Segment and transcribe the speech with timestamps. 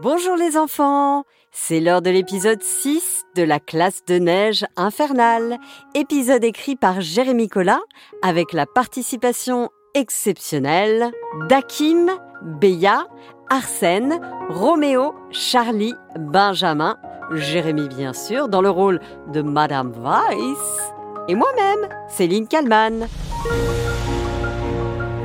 [0.00, 1.22] Bonjour les enfants,
[1.52, 5.58] c'est l'heure de l'épisode 6 de la classe de neige infernale,
[5.94, 7.80] épisode écrit par Jérémy Collin
[8.20, 11.12] avec la participation exceptionnelle
[11.48, 12.10] d'Akim,
[12.42, 13.06] Béa,
[13.48, 14.18] Arsène,
[14.48, 16.96] Roméo, Charlie, Benjamin,
[17.30, 18.98] Jérémy bien sûr dans le rôle
[19.32, 20.92] de Madame Weiss
[21.28, 23.06] et moi-même, Céline Kalman.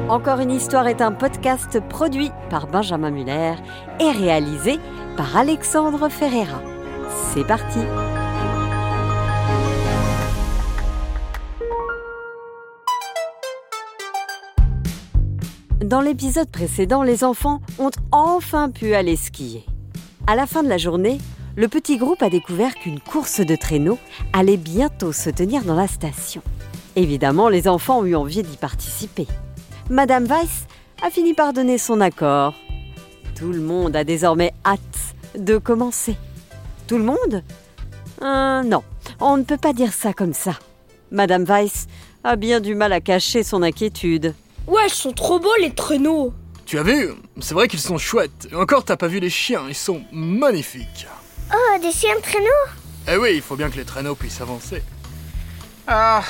[0.10, 3.54] Encore une histoire est un podcast produit par Benjamin Muller
[4.00, 4.80] et réalisé
[5.16, 6.64] par Alexandre Ferreira.
[7.32, 7.78] C'est parti
[15.80, 19.64] Dans l'épisode précédent, les enfants ont enfin pu aller skier.
[20.26, 21.20] À la fin de la journée,
[21.56, 24.00] le petit groupe a découvert qu'une course de traîneau
[24.34, 26.42] allait bientôt se tenir dans la station.
[26.96, 29.28] Évidemment, les enfants ont eu envie d'y participer.
[29.90, 30.68] Madame Weiss
[31.02, 32.54] a fini par donner son accord.
[33.36, 34.80] Tout le monde a désormais hâte
[35.38, 36.16] de commencer.
[36.88, 37.44] Tout le monde?
[38.22, 38.84] Euh, Non,
[39.20, 40.60] on ne peut pas dire ça comme ça.
[41.12, 41.88] Madame Weiss
[42.24, 44.36] a bien du mal à cacher son inquiétude.
[44.68, 46.34] Ouais, ils sont trop beaux les traîneaux.
[46.66, 47.10] Tu as vu?
[47.40, 48.48] C'est vrai qu'ils sont chouettes.
[48.52, 51.08] Et encore, t'as pas vu les chiens, ils sont magnifiques.
[51.52, 52.48] Oh, des chiens de traîneau?
[53.12, 54.84] Eh oui, il faut bien que les traîneaux puissent avancer.
[55.88, 56.22] Ah,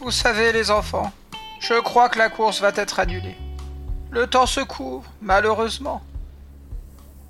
[0.00, 1.12] vous savez les enfants,
[1.60, 3.36] je crois que la course va être annulée.
[4.10, 6.02] Le temps se couvre, malheureusement.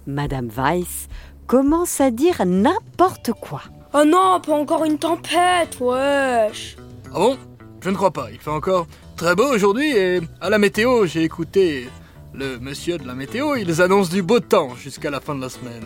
[0.06, 1.08] Madame Weiss
[1.46, 3.62] commence à dire n'importe quoi.
[3.94, 6.76] Oh non, pas encore une tempête, wesh.
[7.12, 7.38] Ah bon?
[7.80, 8.28] Je ne crois pas.
[8.32, 11.88] Il fait encore très beau aujourd'hui et à la météo, j'ai écouté
[12.34, 15.48] le monsieur de la météo, ils annoncent du beau temps jusqu'à la fin de la
[15.48, 15.84] semaine.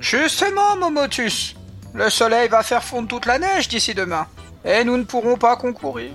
[0.00, 1.56] Justement, Momotus,
[1.94, 4.26] le soleil va faire fondre toute la neige d'ici demain,
[4.64, 6.10] et nous ne pourrons pas concourir.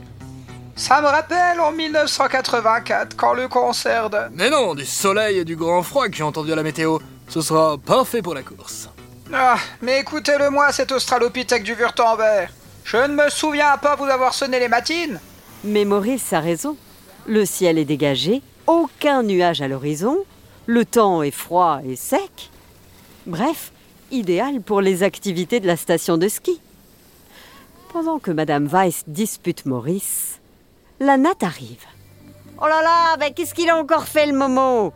[0.78, 4.20] Ça me rappelle en 1984, quand le concert de...
[4.32, 7.00] Mais non, du soleil et du grand froid que j'ai entendu à la météo.
[7.28, 8.88] Ce sera parfait pour la course.
[9.34, 12.50] Ah, mais écoutez-le moi, cet australopithèque du Wurtemberg.
[12.84, 15.20] Je ne me souviens pas vous avoir sonné les matines.
[15.64, 16.78] Mais Maurice a raison.
[17.26, 20.20] Le ciel est dégagé, aucun nuage à l'horizon,
[20.68, 22.52] le temps est froid et sec.
[23.26, 23.72] Bref,
[24.12, 26.62] idéal pour les activités de la station de ski.
[27.92, 30.40] Pendant que Madame Weiss dispute Maurice,
[31.00, 31.86] la natte arrive.
[32.60, 34.94] Oh là là, mais qu'est-ce qu'il a encore fait le Momo?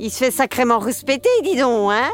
[0.00, 2.10] Il se fait sacrément respecter, dis donc, hein?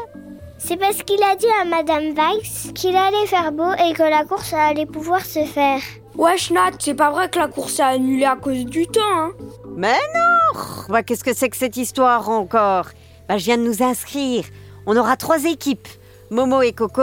[0.59, 4.23] C'est parce qu'il a dit à Madame Weiss qu'il allait faire beau et que la
[4.25, 5.79] course allait pouvoir se faire.
[6.15, 9.31] Wesh Nat, c'est pas vrai que la course a annulé à cause du temps, hein?
[9.75, 12.89] Mais non bah, Qu'est-ce que c'est que cette histoire encore?
[13.27, 14.45] Bah, Je viens de nous inscrire.
[14.85, 15.87] On aura trois équipes.
[16.29, 17.01] Momo et Coco,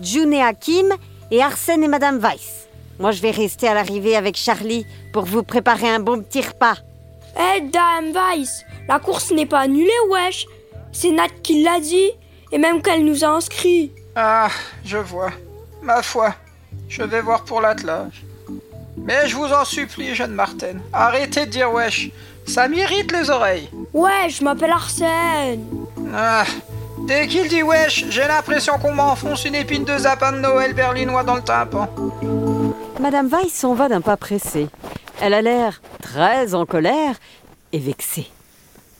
[0.00, 0.94] June et Hakim,
[1.32, 2.63] et Arsène et Madame Weiss.
[2.98, 6.76] Moi, je vais rester à l'arrivée avec Charlie pour vous préparer un bon petit repas.
[7.36, 10.46] Eh, Dame Weiss, la course n'est pas annulée, wesh.
[10.92, 12.10] C'est Nat qui l'a dit,
[12.52, 13.90] et même qu'elle nous a inscrits.
[14.14, 14.48] Ah,
[14.84, 15.32] je vois.
[15.82, 16.34] Ma foi,
[16.88, 18.24] je vais voir pour l'attelage.
[18.96, 22.10] Mais je vous en supplie, jeune Martine, arrêtez de dire wesh.
[22.46, 23.68] Ça m'irrite les oreilles.
[23.92, 25.66] Ouais, je m'appelle Arsène.
[26.14, 26.44] Ah,
[27.08, 31.24] dès qu'il dit wesh, j'ai l'impression qu'on m'enfonce une épine de sapin de Noël berlinois
[31.24, 31.88] dans le tympan.
[33.00, 34.68] Madame Weiss s'en va d'un pas pressé.
[35.20, 37.16] Elle a l'air très en colère
[37.72, 38.30] et vexée.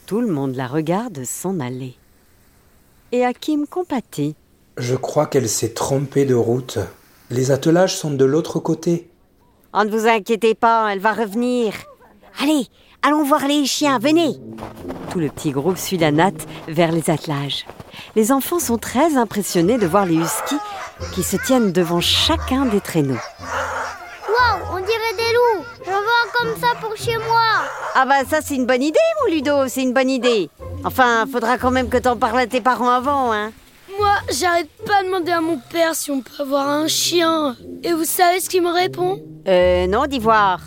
[0.07, 1.95] Tout le monde la regarde s'en aller.
[3.13, 4.35] Et Hakim compatit.
[4.77, 6.79] Je crois qu'elle s'est trompée de route.
[7.31, 9.09] Les attelages sont de l'autre côté.
[9.73, 11.73] Oh, ne vous inquiétez pas, elle va revenir.
[12.41, 12.67] Allez,
[13.03, 14.37] allons voir les chiens, venez.
[15.11, 17.65] Tout le petit groupe suit la natte vers les attelages.
[18.17, 20.59] Les enfants sont très impressionnés de voir les huskies
[21.13, 23.21] qui se tiennent devant chacun des traîneaux.
[26.45, 27.41] Comme ça pour chez moi
[27.95, 30.51] Ah bah ça c'est une bonne idée mon Ludo, c'est une bonne idée.
[30.85, 33.53] Enfin, faudra quand même que t'en parles à tes parents avant, hein.
[33.99, 37.57] Moi, j'arrête pas de demander à mon père si on peut avoir un chien.
[37.85, 39.23] Et vous savez ce qu'il me répond?
[39.47, 40.59] Euh, non, d'Ivoire.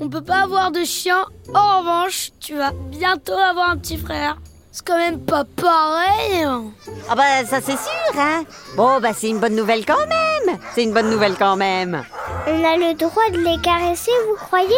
[0.00, 1.24] On peut pas avoir de chien.
[1.54, 4.36] En revanche, tu vas bientôt avoir un petit frère.
[4.72, 6.42] C'est quand même pas pareil.
[6.42, 6.64] hein.
[7.08, 8.42] Ah bah ça c'est sûr, hein.
[8.76, 10.58] Bon bah c'est une bonne nouvelle quand même.
[10.74, 12.02] C'est une bonne nouvelle quand même.
[12.46, 14.74] On a le droit de les caresser, vous croyez?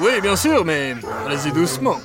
[0.00, 0.94] Oui, bien sûr, mais
[1.26, 1.96] allez-y doucement.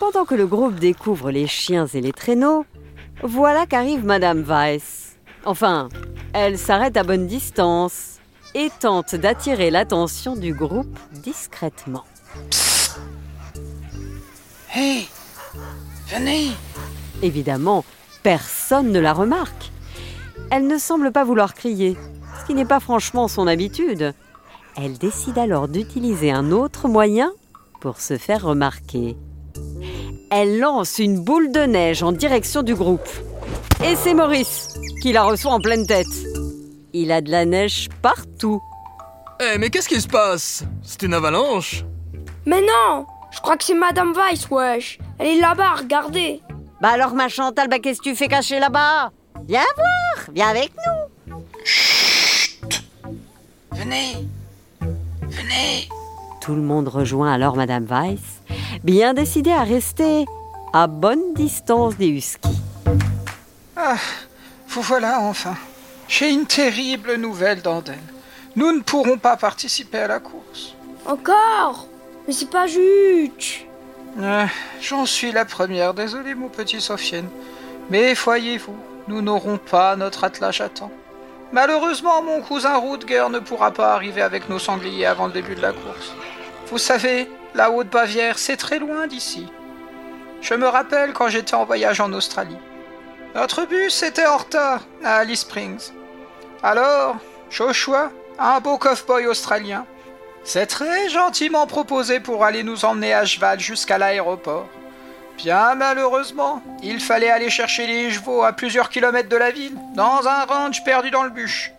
[0.00, 2.64] Pendant que le groupe découvre les chiens et les traîneaux,
[3.22, 5.16] voilà qu'arrive Madame Weiss.
[5.44, 5.88] Enfin,
[6.32, 8.18] elle s'arrête à bonne distance
[8.54, 12.04] et tente d'attirer l'attention du groupe discrètement.
[14.74, 15.06] Hé,
[16.08, 16.52] venez.
[17.22, 17.84] Évidemment,
[18.22, 19.70] personne ne la remarque.
[20.50, 21.96] Elle ne semble pas vouloir crier,
[22.40, 24.14] ce qui n'est pas franchement son habitude.
[24.76, 27.32] Elle décide alors d'utiliser un autre moyen
[27.80, 29.16] pour se faire remarquer.
[30.30, 33.08] elle lance une boule de neige en direction du groupe.
[33.84, 34.68] Et c'est Maurice
[35.00, 36.06] qui la reçoit en pleine tête.
[36.92, 38.60] Il a de la neige partout.
[39.40, 40.64] Eh, mais qu'est-ce qui se passe?
[40.82, 41.84] C'est une avalanche
[42.46, 44.98] Mais non Je crois que c'est Madame Weiss, wesh.
[45.18, 46.40] Elle est là-bas, regardez.
[46.80, 49.12] Bah alors ma Chantal, bah qu'est-ce que tu fais cacher là-bas?
[49.46, 51.34] Viens voir, viens avec nous.
[53.72, 54.16] Venez
[55.44, 55.88] Venez
[56.40, 58.20] Tout le monde rejoint alors Madame Weiss,
[58.82, 60.24] bien décidée à rester
[60.72, 62.60] à bonne distance des huskies.
[63.76, 63.96] Ah,
[64.68, 65.54] vous voilà enfin.
[66.08, 67.98] J'ai une terrible nouvelle, Dandel.
[68.56, 70.74] Nous ne pourrons pas participer à la course.
[71.06, 71.88] Encore?
[72.26, 73.66] Mais c'est pas juste.
[74.18, 74.46] Euh,
[74.80, 77.28] J'en suis la première, désolé mon petit Sofiane.
[77.90, 78.76] Mais voyez-vous,
[79.08, 80.92] nous n'aurons pas notre attelage à temps.
[81.54, 85.62] Malheureusement, mon cousin Rutger ne pourra pas arriver avec nos sangliers avant le début de
[85.62, 86.12] la course.
[86.66, 89.46] Vous savez, la Haute-Bavière, c'est très loin d'ici.
[90.40, 92.58] Je me rappelle quand j'étais en voyage en Australie.
[93.36, 95.92] Notre bus était en retard à Alice Springs.
[96.64, 97.18] Alors,
[97.50, 99.86] Joshua, un beau cow-boy australien,
[100.42, 104.66] s'est très gentiment proposé pour aller nous emmener à cheval jusqu'à l'aéroport.
[105.36, 110.26] Bien malheureusement, il fallait aller chercher les chevaux à plusieurs kilomètres de la ville, dans
[110.26, 111.72] un ranch perdu dans le bûche.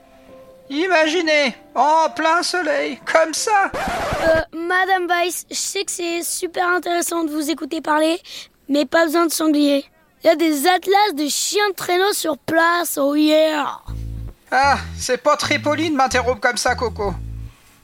[0.70, 3.72] Imaginez, en plein soleil, comme ça.
[4.24, 8.20] Euh, Madame Weiss, je sais que c'est super intéressant de vous écouter parler,
[8.68, 9.86] mais pas besoin de sanglier.
[10.24, 13.78] Il y a des atlas de chiens de traîneau sur place, oh yeah
[14.50, 17.14] Ah, c'est pas très poli de m'interrompre comme ça, Coco.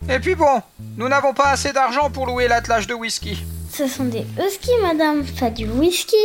[0.09, 0.61] Et puis bon,
[0.97, 3.45] nous n'avons pas assez d'argent pour louer l'attelage de whisky.
[3.71, 6.17] Ce sont des huskies, madame, pas du whisky.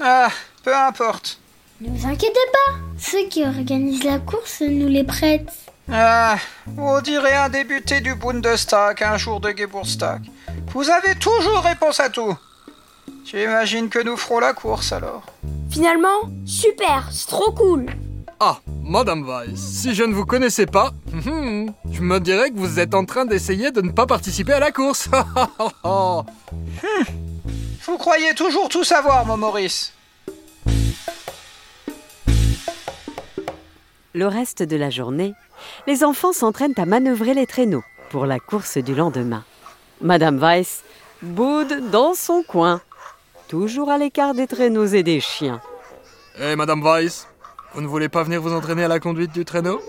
[0.00, 0.28] Ah,
[0.62, 1.38] peu importe.
[1.80, 5.52] Ne vous inquiétez pas, ceux qui organisent la course nous les prêtent.
[5.90, 6.36] Ah,
[6.76, 10.22] on dirait un débuté du Bundestag un jour de Geburtstag.
[10.68, 12.36] Vous avez toujours réponse à tout.
[13.24, 15.24] J'imagine que nous ferons la course alors.
[15.70, 17.86] Finalement, super, c'est trop cool
[18.38, 20.92] Ah, Madame Weiss, si je ne vous connaissais pas,
[21.26, 24.60] hum, je me dirais que vous êtes en train d'essayer de ne pas participer à
[24.60, 25.08] la course.
[27.86, 29.94] Vous croyez toujours tout savoir, mon Maurice
[34.12, 35.34] Le reste de la journée,
[35.86, 39.44] les enfants s'entraînent à manœuvrer les traîneaux pour la course du lendemain.
[40.02, 40.82] Madame Weiss
[41.22, 42.82] boude dans son coin,
[43.48, 45.60] toujours à l'écart des traîneaux et des chiens.
[46.38, 47.28] Eh, Madame Weiss,
[47.76, 49.82] vous ne voulez pas venir vous entraîner à la conduite du traîneau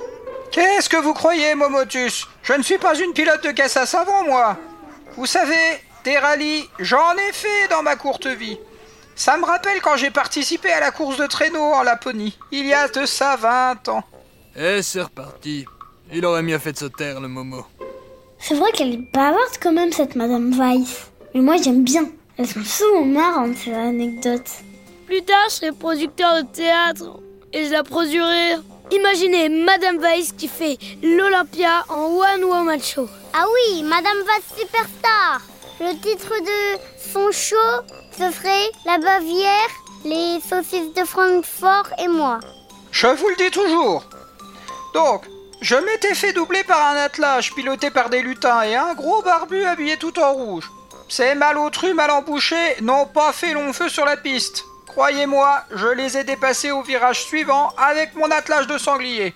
[0.52, 4.26] Qu'est-ce que vous croyez, Momotus Je ne suis pas une pilote de caisse à savon,
[4.26, 4.58] moi.
[5.16, 5.56] Vous savez,
[6.04, 8.58] des rallyes, j'en ai fait dans ma courte vie.
[9.16, 12.74] Ça me rappelle quand j'ai participé à la course de traîneau en Laponie, il y
[12.74, 14.04] a de ça 20 ans.
[14.58, 15.66] Eh, c'est reparti.
[16.12, 17.66] Il aurait mieux fait de se taire, le Momo.
[18.38, 21.10] C'est vrai qu'elle est bavarde quand même, cette madame Weiss.
[21.34, 22.04] Mais moi, j'aime bien.
[22.38, 24.52] Elles sont souvent marrantes, ces anecdotes.
[25.06, 27.22] Plus tard, je serai producteur de théâtre
[27.54, 28.56] et je la produirai.
[28.92, 33.08] Imaginez Madame Weiss qui fait l'Olympia en One Woman Show.
[33.34, 35.42] Ah oui, madame Weiss Superstar.
[35.80, 36.80] Le titre de
[37.12, 37.56] son show,
[38.12, 39.70] ce serait La Bavière,
[40.06, 42.40] les saucisses de Francfort et moi.
[42.92, 44.04] Je vous le dis toujours.
[44.94, 45.26] Donc,
[45.62, 49.66] je m'étais fait doubler par un attelage piloté par des lutins et un gros barbu
[49.66, 50.72] habillé tout en rouge.
[51.10, 54.66] Ces malotrus mal embouchés n'ont pas fait long feu sur la piste.
[54.98, 59.36] Croyez-moi, je les ai dépassés au virage suivant avec mon attelage de sanglier.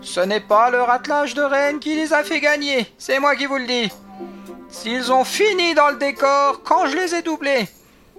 [0.00, 3.46] Ce n'est pas leur attelage de reine qui les a fait gagner, c'est moi qui
[3.46, 3.90] vous le dis.
[4.68, 7.66] S'ils ont fini dans le décor quand je les ai doublés.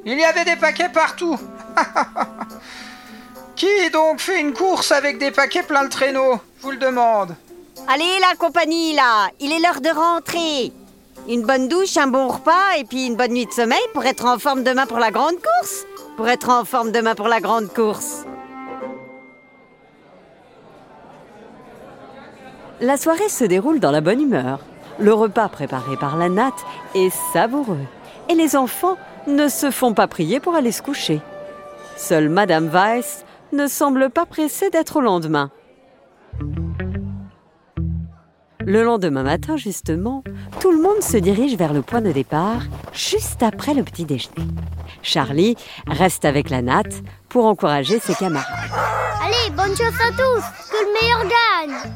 [0.03, 1.39] Il y avait des paquets partout.
[3.55, 7.37] qui donc fait une course avec des paquets plein le traîneau Je vous le demande.
[7.87, 10.73] Allez la compagnie là, il est l'heure de rentrer.
[11.29, 14.25] Une bonne douche, un bon repas et puis une bonne nuit de sommeil pour être
[14.25, 15.85] en forme demain pour la grande course.
[16.17, 18.25] Pour être en forme demain pour la grande course.
[22.79, 24.59] La soirée se déroule dans la bonne humeur.
[24.97, 27.85] Le repas préparé par la natte est savoureux
[28.29, 31.21] et les enfants ne se font pas prier pour aller se coucher.
[31.97, 35.51] Seule Madame Weiss ne semble pas pressée d'être au lendemain.
[38.65, 40.23] Le lendemain matin, justement,
[40.59, 44.47] tout le monde se dirige vers le point de départ, juste après le petit déjeuner.
[45.03, 45.55] Charlie
[45.85, 48.47] reste avec la natte pour encourager ses camarades.
[49.21, 51.91] Allez, bonne chance à tous, que le meilleur gagne.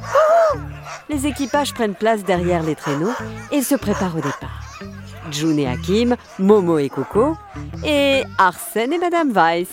[1.09, 3.13] Les équipages prennent place derrière les traîneaux
[3.51, 4.63] et se préparent au départ.
[5.31, 7.35] June et Hakim, Momo et Coco,
[7.83, 9.69] et Arsène et Madame Weiss.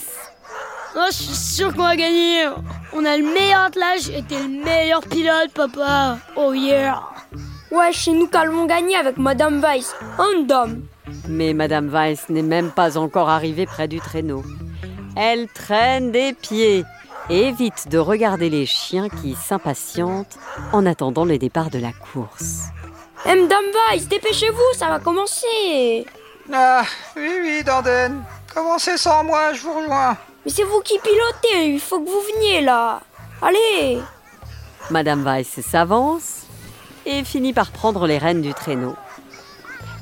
[0.98, 2.46] Oh, je suis sûr qu'on va gagner.
[2.94, 6.16] On a le meilleur attelage et t'es le meilleur pilote, papa.
[6.36, 7.02] Oh yeah.
[7.70, 9.94] Ouais, chez nous qu'allons gagner avec Madame Weiss.
[10.18, 10.46] Un.
[11.28, 14.42] Mais Madame Weiss n'est même pas encore arrivée près du traîneau.
[15.16, 16.84] Elle traîne des pieds
[17.28, 20.38] et évite de regarder les chiens qui s'impatientent
[20.72, 22.68] en attendant le départ de la course.
[23.26, 26.06] Eh, Madame Weiss, dépêchez-vous, ça va commencer.
[26.50, 26.84] Ah,
[27.14, 28.22] oui, oui, Danden.
[28.54, 30.16] Commencez sans moi, je vous rejoins.
[30.46, 33.00] Mais c'est vous qui pilotez, il faut que vous veniez là.
[33.42, 33.98] Allez
[34.90, 36.42] Madame Weiss s'avance
[37.04, 38.94] et finit par prendre les rênes du traîneau.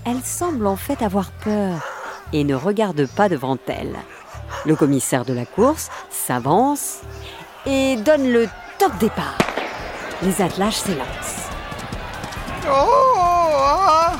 [0.04, 1.80] Elle semble en fait avoir peur
[2.34, 3.96] et ne regarde pas devant elle.
[4.66, 6.98] Le commissaire de la course s'avance
[7.64, 8.46] et donne le
[8.78, 9.38] top départ.
[10.20, 11.48] Les attelages s'élancent.
[12.68, 12.86] Oh,
[13.16, 14.16] oh, oh,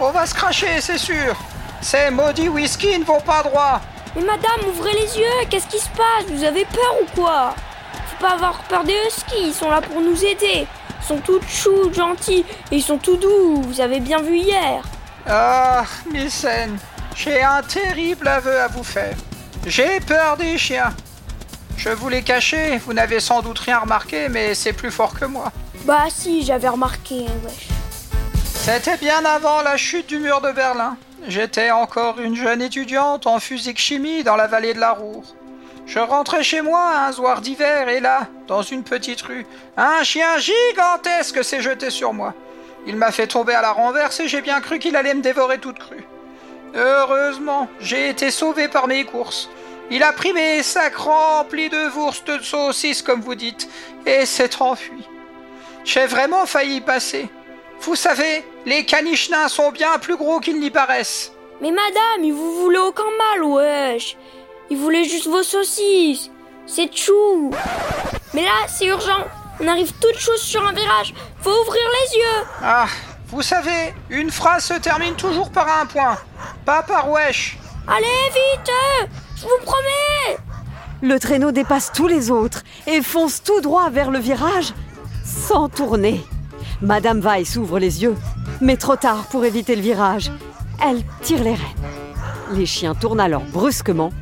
[0.00, 1.36] on va se cracher, c'est sûr.
[1.80, 3.80] Ces maudits whisky ne vont pas droit.
[4.18, 6.24] Mais madame, ouvrez les yeux, qu'est-ce qui se passe?
[6.28, 7.54] Vous avez peur ou quoi?
[7.92, 10.66] Faut pas avoir peur des huskies, ils sont là pour nous aider.
[11.00, 14.82] Ils sont tout choux, gentils, et ils sont tout doux, vous avez bien vu hier.
[15.28, 16.78] Ah, Missen,
[17.14, 19.16] j'ai un terrible aveu à vous faire.
[19.64, 20.92] J'ai peur des chiens.
[21.76, 25.26] Je vous l'ai caché, vous n'avez sans doute rien remarqué, mais c'est plus fort que
[25.26, 25.52] moi.
[25.84, 27.68] Bah si, j'avais remarqué, wesh.
[28.44, 30.96] C'était bien avant la chute du mur de Berlin.
[31.28, 35.34] J'étais encore une jeune étudiante en physique-chimie dans la vallée de la Roure.
[35.84, 39.44] Je rentrais chez moi un soir d'hiver et là, dans une petite rue,
[39.76, 42.32] un chien gigantesque s'est jeté sur moi.
[42.86, 45.58] Il m'a fait tomber à la renverse et j'ai bien cru qu'il allait me dévorer
[45.58, 46.06] toute crue.
[46.74, 49.50] Heureusement, j'ai été sauvé par mes courses.
[49.90, 53.68] Il a pris mes sacs remplis de wurst de saucisses, comme vous dites,
[54.06, 55.06] et s'est enfui.
[55.84, 57.28] J'ai vraiment failli passer.
[57.80, 61.32] Vous savez, les caniches nains sont bien plus gros qu'ils n'y paraissent.
[61.60, 64.16] Mais madame, il vous voulait aucun mal, wesh.
[64.70, 66.30] Il voulait juste vos saucisses.
[66.66, 67.50] C'est chou.
[68.34, 69.24] Mais là, c'est urgent.
[69.60, 71.14] On arrive toutes choses sur un virage.
[71.40, 72.46] Faut ouvrir les yeux.
[72.62, 72.86] Ah,
[73.28, 76.18] vous savez, une phrase se termine toujours par un point,
[76.64, 77.58] pas par wesh.
[77.88, 78.70] Allez, vite
[79.36, 80.38] Je vous promets
[81.00, 84.74] Le traîneau dépasse tous les autres et fonce tout droit vers le virage
[85.24, 86.20] sans tourner.
[86.80, 88.14] Madame Weiss ouvre les yeux,
[88.60, 90.30] mais trop tard pour éviter le virage.
[90.80, 91.84] Elle tire les rênes.
[92.52, 94.12] Les chiens tournent alors brusquement,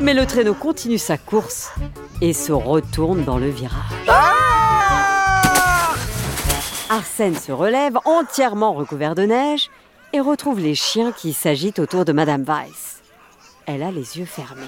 [0.00, 1.72] mais le traîneau continue sa course
[2.20, 3.78] et se retourne dans le virage.
[4.08, 5.94] Ah
[6.90, 9.70] Arsène se relève entièrement recouvert de neige
[10.12, 13.02] et retrouve les chiens qui s'agitent autour de Madame Weiss.
[13.66, 14.66] Elle a les yeux fermés.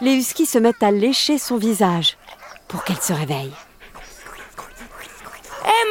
[0.00, 2.16] Les huskies se mettent à lécher son visage
[2.66, 3.52] pour qu'elle se réveille.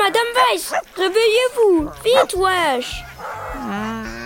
[0.08, 0.24] Madame
[0.54, 3.04] Weiss, réveillez-vous Vite, wesh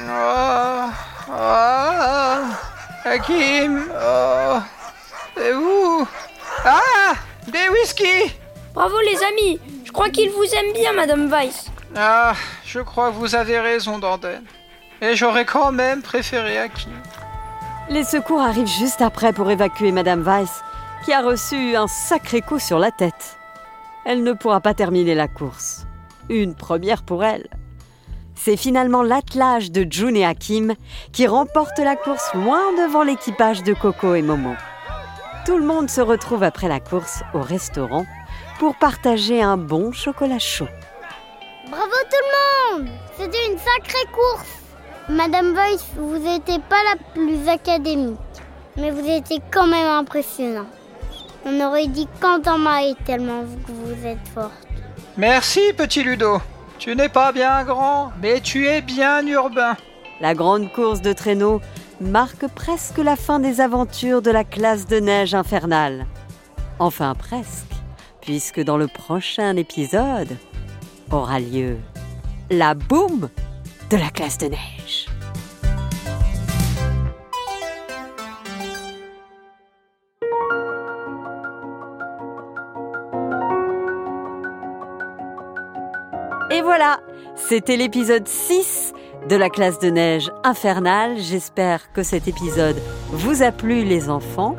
[0.08, 0.90] Ah,
[1.34, 2.40] ah,
[3.04, 4.60] Hakim, oh,
[5.36, 6.08] c'est vous?
[6.64, 7.14] Ah,
[7.48, 8.32] des whisky
[8.76, 11.66] Bravo, les amis Je crois qu'il vous aime bien, Madame Weiss.
[11.96, 12.34] Ah,
[12.64, 14.44] je crois que vous avez raison, Danden.
[15.02, 16.92] Et j'aurais quand même préféré Hakim.
[17.90, 20.62] Les secours arrivent juste après pour évacuer Madame Weiss,
[21.06, 23.41] qui a reçu un sacré coup sur la tête.
[24.06, 25.86] Elle ne pourra pas terminer la course.
[26.30, 27.48] Une première pour elle.
[28.36, 30.74] C'est finalement l'attelage de June et Hakim
[31.12, 34.56] qui remporte la course loin devant l'équipage de Coco et Momo.
[35.46, 38.06] Tout le monde se retrouve après la course au restaurant
[38.58, 40.68] pour partager un bon chocolat chaud.
[41.70, 44.62] Bravo tout le monde C'était une sacrée course
[45.10, 48.18] Madame Boyce, vous n'étiez pas la plus académique,
[48.78, 50.68] mais vous étiez quand même impressionnant.
[51.46, 52.08] On aurait dit
[52.60, 54.68] Marie tellement que vous êtes forte.
[55.18, 56.40] Merci, petit Ludo.
[56.78, 59.76] Tu n'es pas bien grand, mais tu es bien urbain.
[60.20, 61.62] La grande course de traîneau
[62.00, 66.06] marque presque la fin des aventures de la classe de neige infernale.
[66.80, 67.74] Enfin presque,
[68.22, 70.38] puisque dans le prochain épisode
[71.12, 71.78] aura lieu
[72.50, 73.30] la boum
[73.90, 75.11] de la classe de neige.
[86.82, 87.00] Voilà,
[87.36, 88.94] c'était l'épisode 6
[89.30, 91.20] de la classe de neige infernale.
[91.20, 92.76] J'espère que cet épisode
[93.12, 94.56] vous a plu les enfants.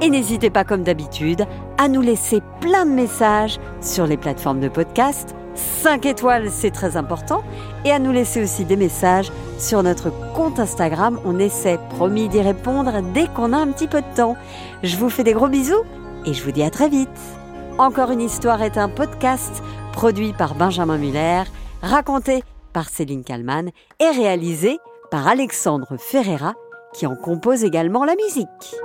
[0.00, 1.46] Et n'hésitez pas comme d'habitude
[1.76, 5.34] à nous laisser plein de messages sur les plateformes de podcast.
[5.56, 7.42] 5 étoiles, c'est très important.
[7.84, 11.18] Et à nous laisser aussi des messages sur notre compte Instagram.
[11.24, 14.36] On essaie, promis, d'y répondre dès qu'on a un petit peu de temps.
[14.84, 15.82] Je vous fais des gros bisous
[16.24, 17.08] et je vous dis à très vite.
[17.78, 19.62] Encore une histoire est un podcast
[19.98, 21.42] produit par Benjamin Muller,
[21.82, 24.78] raconté par Céline Kallmann et réalisé
[25.10, 26.54] par Alexandre Ferreira
[26.94, 28.76] qui en compose également la musique.